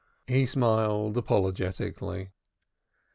[0.25, 2.31] He smiled apologetically.